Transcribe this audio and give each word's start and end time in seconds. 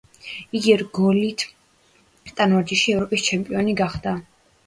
იგი 0.59 0.71
რგოლით 0.81 1.43
ტანვარჯიშში 2.39 2.95
ევროპის 2.97 3.27
ჩემპიონი 3.27 3.79
გახდა. 3.83 4.15